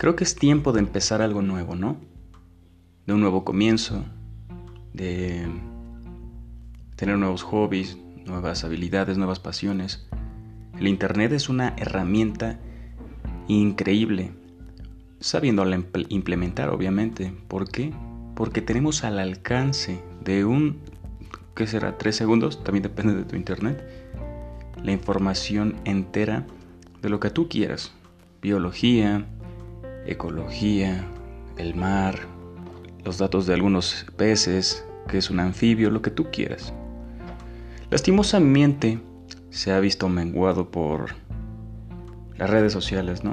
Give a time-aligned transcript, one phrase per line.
[0.00, 1.98] creo que es tiempo de empezar algo nuevo, ¿no?
[3.06, 4.02] De un nuevo comienzo,
[4.94, 5.46] de
[6.96, 10.08] tener nuevos hobbies, nuevas habilidades, nuevas pasiones.
[10.78, 12.58] El Internet es una herramienta
[13.46, 14.32] increíble,
[15.20, 17.34] sabiéndola implementar, obviamente.
[17.46, 17.92] ¿Por qué?
[18.34, 20.78] Porque tenemos al alcance de un,
[21.54, 21.98] ¿qué será?
[21.98, 22.64] ¿Tres segundos?
[22.64, 23.84] También depende de tu Internet.
[24.82, 26.46] La información entera
[27.02, 27.92] de lo que tú quieras.
[28.40, 29.26] Biología,
[30.12, 31.04] ecología,
[31.56, 32.18] el mar,
[33.04, 36.72] los datos de algunos peces, que es un anfibio, lo que tú quieras.
[37.90, 39.00] Lastimosamente
[39.50, 41.14] se ha visto menguado por
[42.36, 43.32] las redes sociales, ¿no?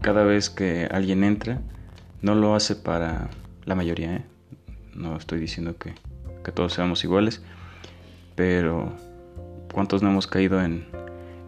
[0.00, 1.60] Cada vez que alguien entra,
[2.22, 3.28] no lo hace para
[3.64, 4.24] la mayoría, ¿eh?
[4.94, 5.94] No estoy diciendo que,
[6.44, 7.42] que todos seamos iguales,
[8.34, 8.92] pero
[9.72, 10.86] ¿cuántos no hemos caído en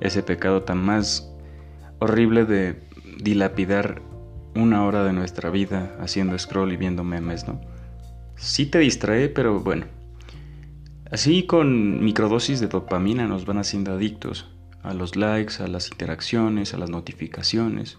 [0.01, 1.30] ese pecado tan más
[1.99, 2.83] horrible de
[3.18, 4.02] dilapidar
[4.55, 7.61] una hora de nuestra vida haciendo scroll y viendo memes, ¿no?
[8.37, 9.87] Sí te distrae, pero bueno.
[11.11, 14.49] Así con microdosis de dopamina nos van haciendo adictos
[14.83, 17.99] a los likes, a las interacciones, a las notificaciones.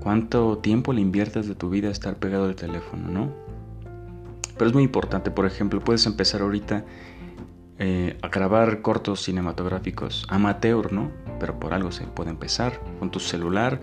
[0.00, 3.32] ¿Cuánto tiempo le inviertes de tu vida a estar pegado al teléfono, no?
[4.56, 6.84] Pero es muy importante, por ejemplo, puedes empezar ahorita
[7.78, 11.12] eh, a grabar cortos cinematográficos amateur, ¿no?
[11.38, 13.80] Pero por algo se puede empezar con tu celular.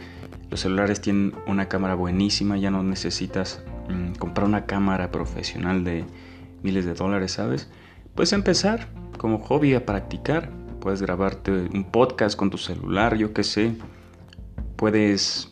[0.49, 6.05] Los celulares tienen una cámara buenísima, ya no necesitas mm, comprar una cámara profesional de
[6.61, 7.69] miles de dólares, ¿sabes?
[8.13, 10.49] Puedes empezar como hobby a practicar.
[10.79, 13.75] Puedes grabarte un podcast con tu celular, yo qué sé.
[14.75, 15.51] Puedes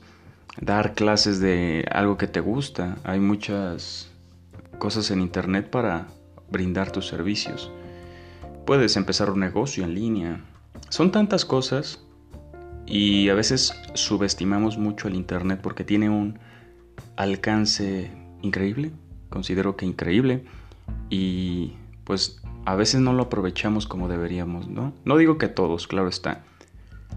[0.61, 2.97] dar clases de algo que te gusta.
[3.03, 4.11] Hay muchas
[4.77, 6.07] cosas en internet para
[6.51, 7.71] brindar tus servicios.
[8.65, 10.41] Puedes empezar un negocio en línea.
[10.89, 12.02] Son tantas cosas
[12.85, 16.39] y a veces subestimamos mucho el Internet porque tiene un
[17.15, 18.11] alcance
[18.41, 18.91] increíble,
[19.29, 20.43] considero que increíble,
[21.09, 21.73] y
[22.03, 24.93] pues a veces no lo aprovechamos como deberíamos, ¿no?
[25.05, 26.43] No digo que todos, claro está.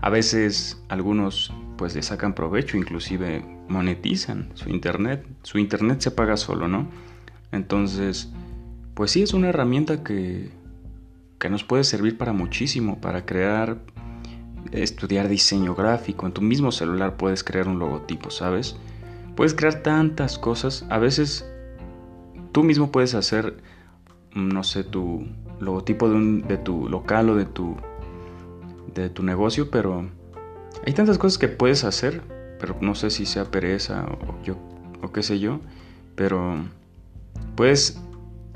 [0.00, 5.26] A veces algunos pues le sacan provecho, inclusive monetizan su Internet.
[5.42, 6.88] Su Internet se paga solo, ¿no?
[7.52, 8.30] Entonces,
[8.94, 10.50] pues sí es una herramienta que
[11.38, 13.78] que nos puede servir para muchísimo, para crear,
[14.72, 16.26] estudiar diseño gráfico.
[16.26, 18.76] En tu mismo celular puedes crear un logotipo, ¿sabes?
[19.34, 20.84] Puedes crear tantas cosas.
[20.88, 21.48] A veces
[22.52, 23.56] tú mismo puedes hacer,
[24.34, 25.26] no sé, tu
[25.60, 27.76] logotipo de, un, de tu local o de tu,
[28.94, 30.08] de tu negocio, pero
[30.86, 32.22] hay tantas cosas que puedes hacer,
[32.58, 34.56] pero no sé si sea pereza o, yo,
[35.02, 35.60] o qué sé yo,
[36.14, 36.56] pero
[37.54, 38.00] puedes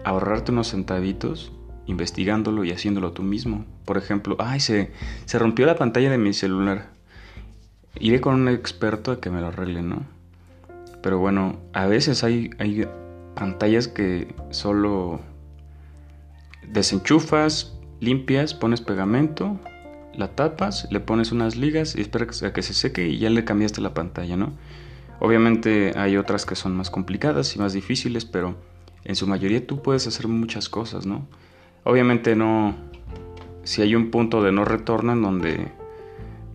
[0.05, 1.53] ahorrarte unos centavitos
[1.91, 3.65] investigándolo y haciéndolo tú mismo.
[3.85, 4.93] Por ejemplo, ay, se,
[5.27, 6.89] se rompió la pantalla de mi celular.
[7.99, 10.05] Iré con un experto a que me lo arregle, ¿no?
[11.03, 12.87] Pero bueno, a veces hay, hay
[13.35, 15.21] pantallas que solo
[16.69, 19.59] desenchufas, limpias, pones pegamento,
[20.15, 23.45] la tapas, le pones unas ligas y esperas a que se seque y ya le
[23.45, 24.53] cambiaste la pantalla, ¿no?
[25.19, 28.57] Obviamente hay otras que son más complicadas y más difíciles, pero
[29.05, 31.27] en su mayoría tú puedes hacer muchas cosas, ¿no?
[31.85, 32.75] Obviamente no,
[33.63, 35.69] si hay un punto de no retorno en donde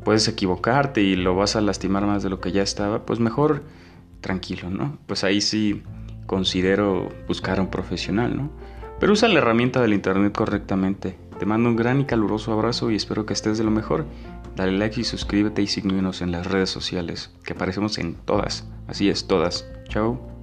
[0.03, 3.63] puedes equivocarte y lo vas a lastimar más de lo que ya estaba, pues mejor
[4.21, 4.97] tranquilo, ¿no?
[5.07, 5.83] Pues ahí sí
[6.25, 8.49] considero buscar a un profesional, ¿no?
[8.99, 11.17] Pero usa la herramienta del internet correctamente.
[11.39, 14.05] Te mando un gran y caluroso abrazo y espero que estés de lo mejor.
[14.55, 18.67] Dale like y suscríbete y síguenos en las redes sociales, que aparecemos en todas.
[18.87, 19.67] Así es, todas.
[19.89, 20.34] Chao.